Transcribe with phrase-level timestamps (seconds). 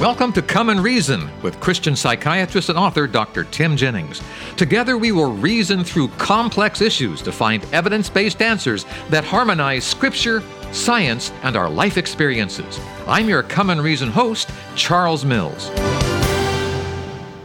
[0.00, 3.44] Welcome to Come and Reason with Christian psychiatrist and author Dr.
[3.44, 4.22] Tim Jennings.
[4.56, 10.42] Together, we will reason through complex issues to find evidence based answers that harmonize scripture,
[10.72, 12.80] science, and our life experiences.
[13.06, 15.68] I'm your Come and Reason host, Charles Mills.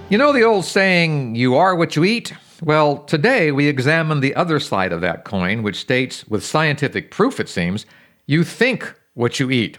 [0.07, 2.31] You know the old saying, you are what you eat?
[2.63, 7.41] Well, today we examine the other side of that coin, which states, with scientific proof
[7.41, 7.85] it seems,
[8.27, 9.77] you think what you eat.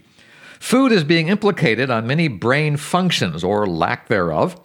[0.61, 4.61] Food is being implicated on many brain functions or lack thereof.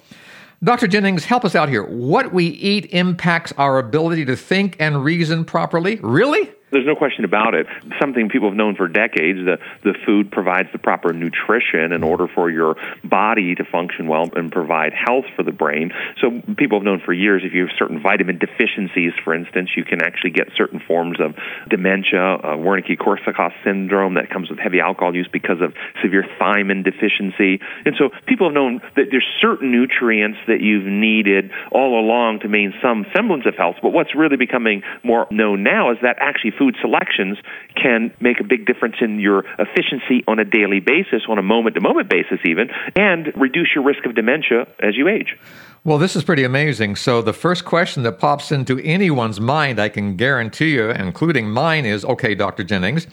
[0.64, 0.88] Dr.
[0.88, 1.84] Jennings, help us out here.
[1.84, 6.00] What we eat impacts our ability to think and reason properly?
[6.02, 6.52] Really?
[6.72, 7.68] There's no question about it.
[8.00, 12.28] Something people have known for decades the, the food provides the proper nutrition in order
[12.28, 15.92] for your body to function well and provide health for the brain.
[16.20, 19.84] So people have known for years if you have certain vitamin deficiencies, for instance, you
[19.84, 21.36] can actually get certain forms of
[21.70, 27.60] dementia, uh, Wernicke-Korsakoff syndrome that comes with heavy alcohol use because of severe thiamine deficiency.
[27.86, 32.48] And so people have known that there's certain nutrients that you've needed all along to
[32.48, 33.78] maintain some semblance of health.
[33.82, 37.40] But what's really becoming more known now is that actually food selections
[37.76, 41.74] can make a big difference in your efficiency on a daily basis, on a moment
[41.74, 45.36] to moment basis, even, and reduce your risk of dementia as you age.
[45.84, 46.98] Well, this is pretty amazing.
[46.98, 51.86] So, the first question that pops into anyone's mind, I can guarantee you, including mine,
[51.86, 52.64] is okay, Dr.
[52.64, 53.08] Jennings,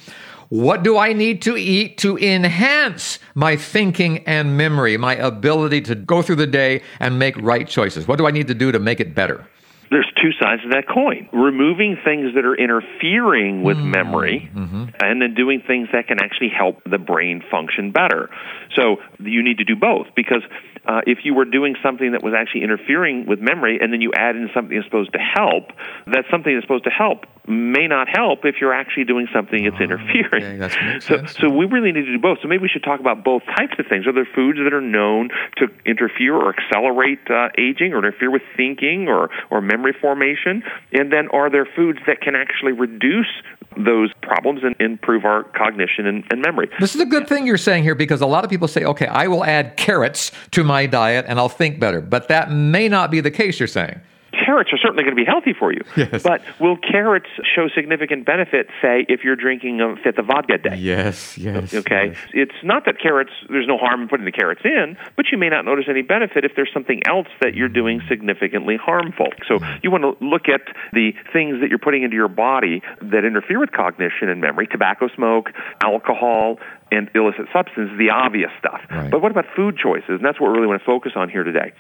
[0.50, 5.94] what do I need to eat to enhance my thinking and memory, my ability to
[5.94, 8.06] go through the day and make right choices?
[8.06, 9.46] What do I need to do to make it better?
[9.90, 11.28] There's two sides of that coin.
[11.32, 13.90] Removing things that are interfering with mm-hmm.
[13.90, 14.84] memory mm-hmm.
[15.00, 18.30] and then doing things that can actually help the brain function better.
[18.74, 20.42] So you need to do both because
[20.86, 24.12] uh, if you were doing something that was actually interfering with memory and then you
[24.14, 25.72] add in something that's supposed to help,
[26.06, 29.76] that something that's supposed to help may not help if you're actually doing something that's
[29.80, 30.44] oh, interfering.
[30.44, 32.38] Okay, that's so, so we really need to do both.
[32.42, 34.06] So maybe we should talk about both types of things.
[34.06, 38.42] Are there foods that are known to interfere or accelerate uh, aging or interfere with
[38.56, 40.62] thinking or, or memory formation?
[40.92, 43.30] And then are there foods that can actually reduce
[43.76, 46.68] those problems and improve our cognition and, and memory?
[46.80, 49.06] This is a good thing you're saying here because a lot of people say, okay,
[49.06, 52.00] I will add carrots to my diet and I'll think better.
[52.00, 54.00] But that may not be the case, you're saying
[54.48, 55.82] carrots are certainly going to be healthy for you.
[55.94, 56.22] Yes.
[56.22, 60.58] But will carrots show significant benefit, say, if you're drinking a fifth of vodka a
[60.58, 60.76] day?
[60.76, 61.74] Yes, yes.
[61.74, 62.14] Okay.
[62.14, 62.16] Yes.
[62.32, 65.50] It's not that carrots, there's no harm in putting the carrots in, but you may
[65.50, 69.28] not notice any benefit if there's something else that you're doing significantly harmful.
[69.46, 70.62] So you want to look at
[70.94, 75.08] the things that you're putting into your body that interfere with cognition and memory tobacco
[75.14, 75.50] smoke,
[75.82, 76.56] alcohol,
[76.90, 78.80] and illicit substances, the obvious stuff.
[78.90, 79.10] Right.
[79.10, 80.08] But what about food choices?
[80.08, 81.72] And that's what we really want to focus on here today.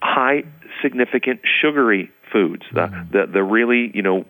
[0.00, 0.44] High
[0.84, 3.10] significant sugary foods, the, mm-hmm.
[3.12, 4.26] the, the really, you know,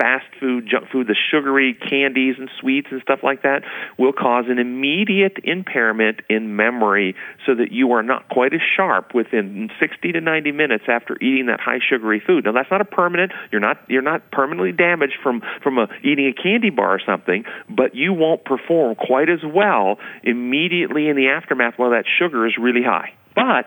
[0.00, 3.62] fast food, junk food, the sugary candies and sweets and stuff like that
[3.98, 9.14] will cause an immediate impairment in memory so that you are not quite as sharp
[9.14, 12.46] within 60 to 90 minutes after eating that high sugary food.
[12.46, 16.26] Now that's not a permanent, you're not you're not permanently damaged from from a, eating
[16.26, 21.28] a candy bar or something, but you won't perform quite as well immediately in the
[21.28, 23.12] aftermath while that sugar is really high.
[23.34, 23.66] But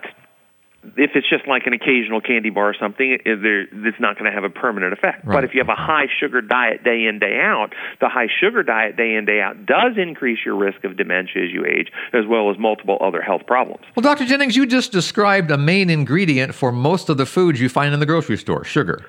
[0.97, 4.43] if it's just like an occasional candy bar or something, it's not going to have
[4.43, 5.25] a permanent effect.
[5.25, 5.35] Right.
[5.35, 8.63] But if you have a high sugar diet day in, day out, the high sugar
[8.63, 12.25] diet day in, day out does increase your risk of dementia as you age, as
[12.27, 13.83] well as multiple other health problems.
[13.95, 14.25] Well, Dr.
[14.25, 17.99] Jennings, you just described a main ingredient for most of the foods you find in
[17.99, 19.05] the grocery store sugar.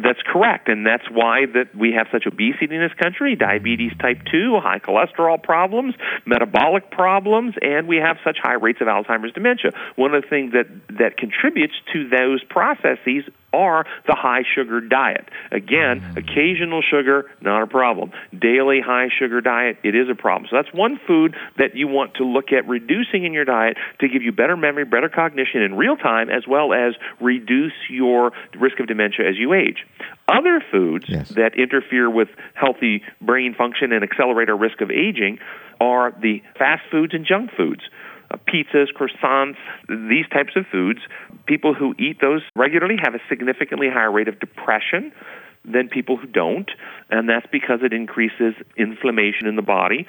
[0.00, 4.18] That's correct, and that's why that we have such obesity in this country, diabetes type
[4.30, 5.94] 2, high cholesterol problems,
[6.24, 9.72] metabolic problems, and we have such high rates of Alzheimer's dementia.
[9.96, 10.66] One of the things that
[10.98, 15.28] that contributes to those processes are the high sugar diet.
[15.50, 16.18] Again, mm-hmm.
[16.18, 18.12] occasional sugar, not a problem.
[18.38, 20.48] Daily high sugar diet, it is a problem.
[20.50, 24.08] So that's one food that you want to look at reducing in your diet to
[24.08, 28.80] give you better memory, better cognition in real time, as well as reduce your risk
[28.80, 29.86] of dementia as you age.
[30.28, 31.30] Other foods yes.
[31.30, 35.38] that interfere with healthy brain function and accelerate our risk of aging
[35.80, 37.82] are the fast foods and junk foods
[38.30, 39.56] Uh, pizzas, croissants,
[39.88, 41.00] these types of foods,
[41.46, 45.12] people who eat those regularly have a significantly higher rate of depression
[45.64, 46.70] than people who don't,
[47.10, 50.06] and that's because it increases inflammation in the body.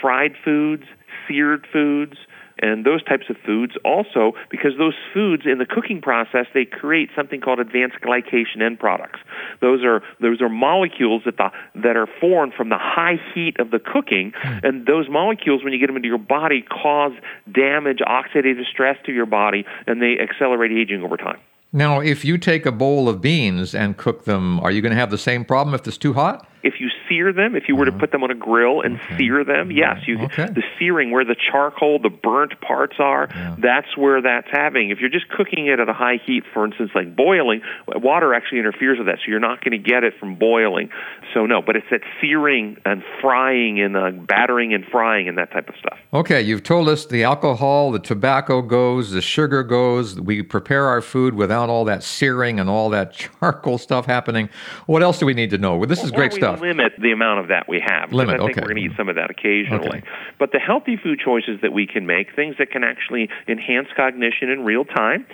[0.00, 0.84] Fried foods,
[1.26, 2.16] seared foods,
[2.60, 7.10] and those types of foods also because those foods in the cooking process they create
[7.16, 9.20] something called advanced glycation end products.
[9.60, 13.70] Those are those are molecules that the that are formed from the high heat of
[13.70, 14.64] the cooking mm.
[14.64, 17.12] and those molecules when you get them into your body cause
[17.52, 21.38] damage oxidative stress to your body and they accelerate aging over time.
[21.72, 24.98] Now if you take a bowl of beans and cook them are you going to
[24.98, 26.46] have the same problem if it's too hot?
[26.62, 29.16] If you sear them, if you were to put them on a grill and okay.
[29.16, 30.46] sear them, yes, you okay.
[30.46, 33.56] the searing where the charcoal, the burnt parts are, yeah.
[33.58, 34.90] that's where that's having.
[34.90, 38.58] If you're just cooking it at a high heat, for instance, like boiling, water actually
[38.58, 40.90] interferes with that, so you're not going to get it from boiling.
[41.34, 45.52] So no, but it's that searing and frying and uh, battering and frying and that
[45.52, 45.98] type of stuff.
[46.12, 50.20] Okay, you've told us the alcohol, the tobacco goes, the sugar goes.
[50.20, 54.48] We prepare our food without all that searing and all that charcoal stuff happening.
[54.86, 55.76] What else do we need to know?
[55.76, 56.60] Well, this is great stuff.
[56.60, 58.12] Limit the amount of that we have.
[58.12, 58.34] Limit.
[58.34, 58.60] I think okay.
[58.60, 59.88] we're going to eat some of that occasionally.
[59.88, 60.02] Okay.
[60.38, 64.50] But the healthy food choices that we can make, things that can actually enhance cognition
[64.50, 65.26] in real time.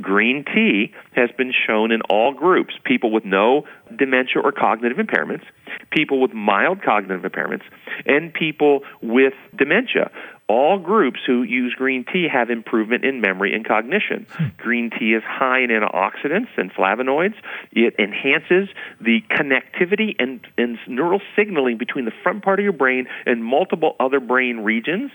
[0.00, 3.64] Green tea has been shown in all groups: people with no
[3.96, 5.44] dementia or cognitive impairments,
[5.90, 7.64] people with mild cognitive impairments,
[8.06, 10.10] and people with dementia
[10.48, 14.26] all groups who use green tea have improvement in memory and cognition.
[14.30, 14.46] Hmm.
[14.58, 17.34] Green tea is high in antioxidants and flavonoids.
[17.72, 18.68] It enhances
[19.00, 23.96] the connectivity and, and neural signaling between the front part of your brain and multiple
[23.98, 25.10] other brain regions.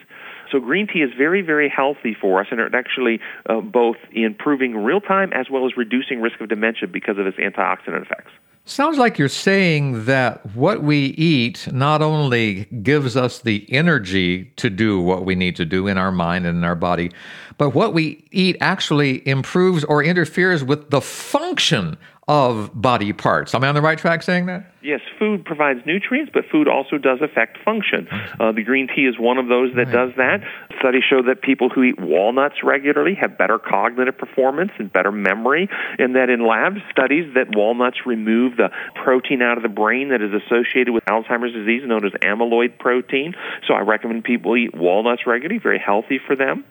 [0.52, 4.76] So green tea is very, very healthy for us, and it actually uh, both improving
[4.84, 8.32] real time as well as reducing risk of dementia because of its antioxidant effects.
[8.70, 14.70] Sounds like you're saying that what we eat not only gives us the energy to
[14.70, 17.10] do what we need to do in our mind and in our body,
[17.58, 21.98] but what we eat actually improves or interferes with the function
[22.28, 23.56] of body parts.
[23.56, 24.70] Am I on the right track saying that?
[24.82, 28.08] Yes, food provides nutrients, but food also does affect function.
[28.38, 29.94] Uh, the green tea is one of those that right.
[29.94, 30.42] does that.
[30.80, 35.70] Studies show that people who eat walnuts regularly have better cognitive performance and better memory,
[36.00, 38.70] and that in lab studies that walnuts remove the
[39.04, 43.36] protein out of the brain that is associated with Alzheimer's disease known as amyloid protein.
[43.68, 46.66] So I recommend people eat walnuts regularly, very healthy for them.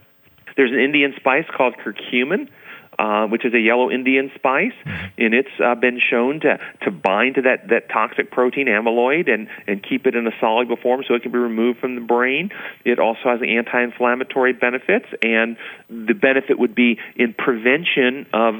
[0.56, 2.48] There's an Indian spice called curcumin
[2.98, 5.22] uh, which is a yellow Indian spice, mm-hmm.
[5.22, 9.48] and it's uh, been shown to, to bind to that, that toxic protein amyloid and,
[9.66, 12.50] and keep it in a soluble form so it can be removed from the brain.
[12.84, 15.56] It also has anti-inflammatory benefits, and
[15.88, 18.54] the benefit would be in prevention of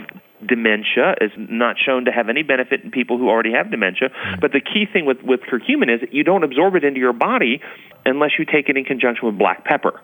[0.45, 4.11] dementia is not shown to have any benefit in people who already have dementia.
[4.11, 4.41] Mm-hmm.
[4.41, 7.15] But the key thing with, with curcumin is that you don't absorb it into your
[7.15, 7.61] body
[8.05, 10.01] unless you take it in conjunction with black pepper.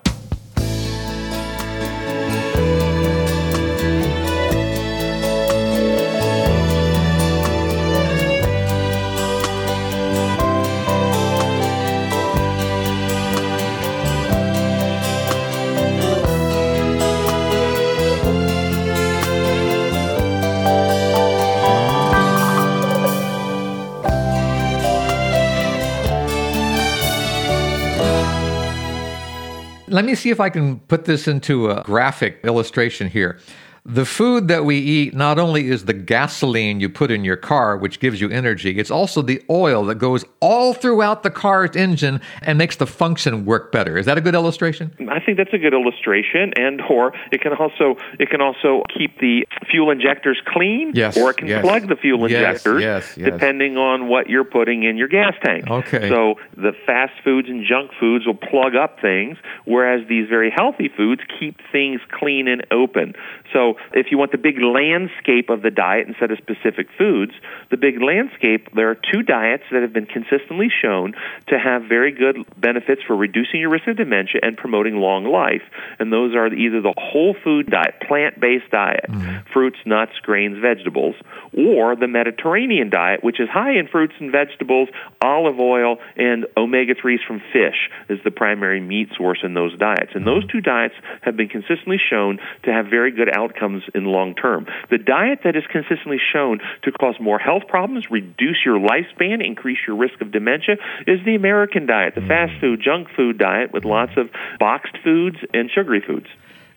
[29.93, 33.39] Let me see if I can put this into a graphic illustration here.
[33.85, 37.77] The food that we eat not only is the gasoline you put in your car,
[37.77, 42.21] which gives you energy, it's also the oil that goes all throughout the car's engine
[42.43, 43.99] and makes the function work better.
[43.99, 44.95] Is that a good illustration?
[45.11, 49.19] I think that's a good illustration, and or it can also it can also keep
[49.19, 51.63] the fuel injectors clean, yes, or it can yes.
[51.63, 53.33] plug the fuel injectors, yes, yes.
[53.33, 55.69] depending on what you're putting in your gas tank.
[55.69, 56.09] Okay.
[56.09, 60.89] So the fast foods and junk foods will plug up things, whereas these very healthy
[60.89, 63.15] foods keep things clean and open.
[63.53, 67.33] So if you want the big landscape of the diet instead of specific foods,
[67.71, 71.15] the big landscape, there are two diets that have been consistently shown
[71.49, 75.63] to have very good benefits for reducing your risk of dementia and promoting long life.
[75.99, 79.53] And those are either the whole food diet, plant based diet, mm-hmm.
[79.53, 81.15] fruits, nuts, grains, vegetables,
[81.57, 84.89] or the Mediterranean diet, which is high in fruits and vegetables,
[85.21, 90.13] olive oil, and omega 3s from fish is the primary meat source in those diets.
[90.15, 94.05] And those two diets have been consistently shown to have very good outcomes outcomes in
[94.05, 94.67] the long term.
[94.91, 99.79] The diet that is consistently shown to cause more health problems, reduce your lifespan, increase
[99.87, 100.77] your risk of dementia
[101.07, 102.29] is the American diet, the mm.
[102.29, 104.29] fast food, junk food diet with lots of
[104.59, 106.27] boxed foods and sugary foods.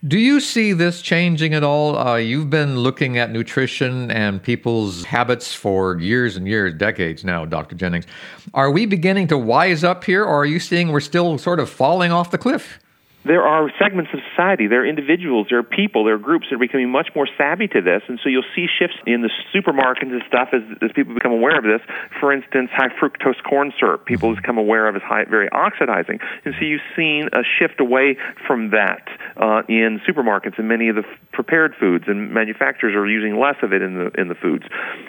[0.06, 1.98] Do you see this changing at all?
[1.98, 7.44] Uh, you've been looking at nutrition and people's habits for years and years, decades now,
[7.46, 7.76] Dr.
[7.76, 8.06] Jennings.
[8.54, 11.70] Are we beginning to wise up here, or are you seeing we're still sort of
[11.70, 12.78] falling off the cliff?
[13.26, 16.56] There are segments of society, there are individuals, there are people, there are groups that
[16.56, 20.12] are becoming much more savvy to this, and so you'll see shifts in the supermarkets
[20.12, 21.82] and stuff as, as people become aware of this.
[22.20, 26.54] For instance, high fructose corn syrup, people become aware of as high, very oxidizing, and
[26.60, 31.04] so you've seen a shift away from that uh, in supermarkets and many of the
[31.04, 34.66] f- prepared foods, and manufacturers are using less of it in the in the foods.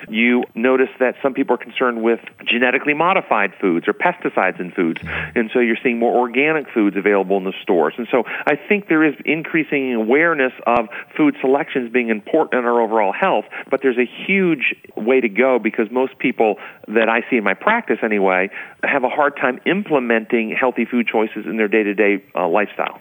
[0.09, 5.01] You notice that some people are concerned with genetically modified foods or pesticides in foods,
[5.35, 7.95] and so you're seeing more organic foods available in the stores.
[7.99, 10.87] And so I think there is increasing awareness of
[11.17, 15.59] food selections being important in our overall health, but there's a huge way to go
[15.59, 16.57] because most people
[16.89, 18.51] that I see in my practice anyway
[18.83, 23.01] have a hard time implementing healthy food choices in their day-to-day uh, lifestyle.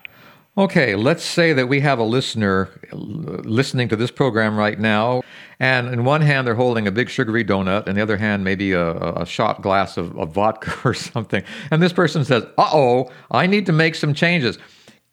[0.58, 5.22] Okay, let's say that we have a listener listening to this program right now,
[5.60, 8.72] and in one hand they're holding a big sugary donut, and the other hand maybe
[8.72, 11.44] a, a shot glass of, of vodka or something.
[11.72, 14.58] And this person says, "Uh oh, I need to make some changes."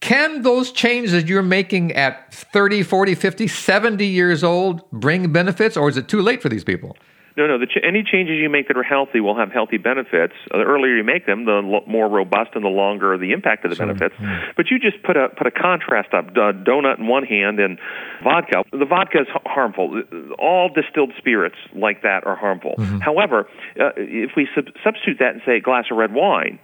[0.03, 5.89] Can those changes you're making at 30, 40, 50, 70 years old bring benefits, or
[5.89, 6.97] is it too late for these people?
[7.37, 7.65] No, no.
[7.65, 10.35] Ch- any changes you make that are healthy will have healthy benefits.
[10.51, 13.65] Uh, the earlier you make them, the lo- more robust and the longer the impact
[13.65, 14.15] of the benefits.
[14.57, 17.79] But you just put a put a contrast up: uh, donut in one hand and
[18.23, 18.65] vodka.
[18.73, 20.03] The vodka is h- harmful.
[20.39, 22.75] All distilled spirits like that are harmful.
[22.77, 22.99] Mm-hmm.
[22.99, 23.49] However,
[23.81, 26.59] uh, if we sub- substitute that and say a glass of red wine.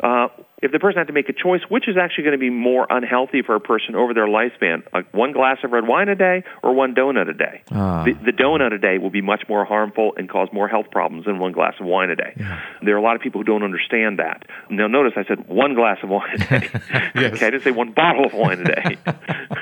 [0.00, 0.28] Uh,
[0.62, 2.86] if the person had to make a choice, which is actually going to be more
[2.88, 6.44] unhealthy for a person over their lifespan, like one glass of red wine a day
[6.62, 7.62] or one donut a day?
[7.70, 8.04] Ah.
[8.04, 11.26] The, the donut a day will be much more harmful and cause more health problems
[11.26, 12.34] than one glass of wine a day.
[12.82, 14.46] There are a lot of people who don't understand that.
[14.70, 16.70] Now, notice I said one glass of wine a day.
[17.14, 17.34] Yes.
[17.34, 18.96] Okay, I didn't say one bottle of wine a day.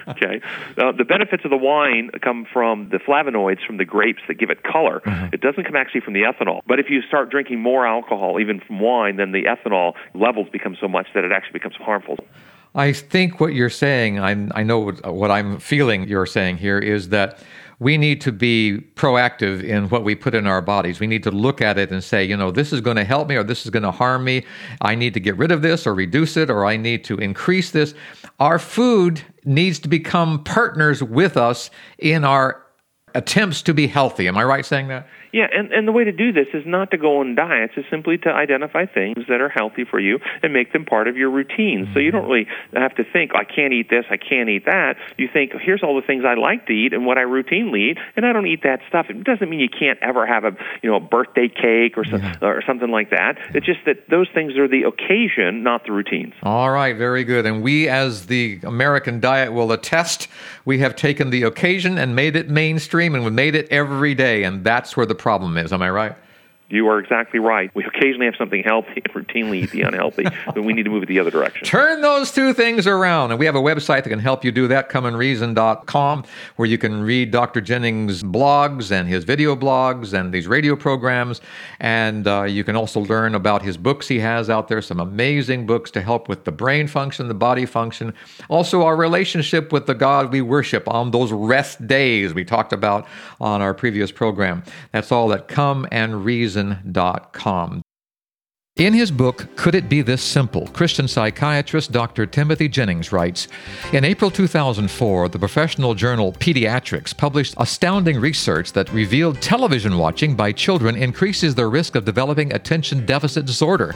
[0.09, 0.41] okay,
[0.79, 4.51] uh, the benefits of the wine come from the flavonoids from the grapes that give
[4.51, 5.03] it color.
[5.33, 6.61] It doesn't come actually from the ethanol.
[6.67, 10.77] But if you start drinking more alcohol, even from wine, then the ethanol levels become
[10.81, 12.17] so much that it actually becomes harmful.
[12.75, 16.79] I think what you're saying, I, I know what, what I'm feeling you're saying here
[16.79, 17.39] is that
[17.79, 21.01] we need to be proactive in what we put in our bodies.
[21.01, 23.29] We need to look at it and say, you know, this is going to help
[23.29, 24.45] me or this is going to harm me.
[24.81, 27.73] I need to get rid of this or reduce it or I need to increase
[27.73, 27.95] this.
[28.39, 32.63] Our food needs to become partners with us in our
[33.15, 34.29] attempts to be healthy.
[34.29, 35.07] Am I right saying that?
[35.33, 37.85] Yeah, and, and the way to do this is not to go on diets, is
[37.91, 41.31] simply to identify things that are healthy for you and make them part of your
[41.31, 41.91] routine.
[41.93, 42.19] So you mm-hmm.
[42.19, 44.97] don't really have to think, I can't eat this, I can't eat that.
[45.17, 47.99] You think, here's all the things I like to eat and what I routinely eat,
[48.17, 49.07] and I don't eat that stuff.
[49.09, 52.23] It doesn't mean you can't ever have a you know a birthday cake or, some,
[52.43, 53.39] or something like that.
[53.55, 56.35] It's just that those things are the occasion, not the routines.
[56.43, 57.47] All right, very good.
[57.47, 60.29] And we, as the American diet will attest,
[60.65, 64.45] we have taken the occasion and made it mainstream and we made it every day.
[64.45, 65.73] And that's where the problem is.
[65.73, 66.17] Am I right?
[66.73, 67.71] You are exactly right.
[67.75, 71.03] We occasionally have something healthy and routinely eat the unhealthy, but we need to move
[71.03, 71.67] it the other direction.
[71.67, 73.31] Turn those two things around.
[73.31, 76.25] And we have a website that can help you do that, comeandreason.com,
[76.57, 77.61] where you can read Dr.
[77.61, 81.43] Jennings' blogs and his video blogs and these radio programs.
[81.79, 85.67] And uh, you can also learn about his books he has out there, some amazing
[85.67, 88.15] books to help with the brain function, the body function,
[88.49, 93.07] also our relationship with the God we worship on those rest days we talked about
[93.43, 94.63] on our previous program.
[94.93, 95.49] That's all at
[98.77, 100.67] In his book, Could It Be This Simple?
[100.69, 102.25] Christian psychiatrist Dr.
[102.25, 103.49] Timothy Jennings writes
[103.93, 110.53] In April 2004, the professional journal Pediatrics published astounding research that revealed television watching by
[110.53, 113.95] children increases their risk of developing attention deficit disorder.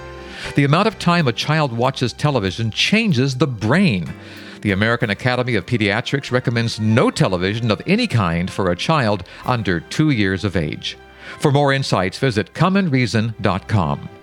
[0.56, 4.12] The amount of time a child watches television changes the brain.
[4.60, 9.80] The American Academy of Pediatrics recommends no television of any kind for a child under
[9.80, 10.98] two years of age.
[11.38, 14.15] For more insights, visit comeandreason.com.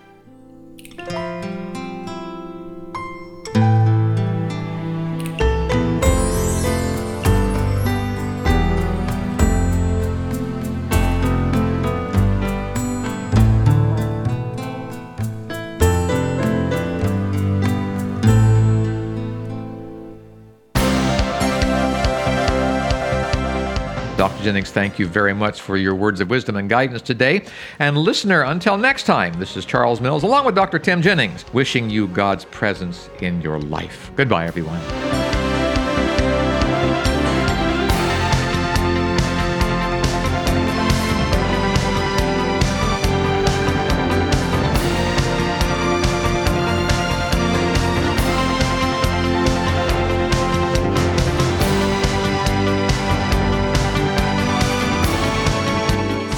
[24.53, 27.43] Jennings, thank you very much for your words of wisdom and guidance today.
[27.79, 30.77] And listener, until next time, this is Charles Mills, along with Dr.
[30.77, 34.11] Tim Jennings, wishing you God's presence in your life.
[34.15, 35.22] Goodbye, everyone.